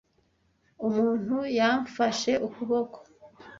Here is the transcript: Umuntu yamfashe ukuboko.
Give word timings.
Umuntu 0.87 1.35
yamfashe 1.59 2.31
ukuboko. 2.47 2.99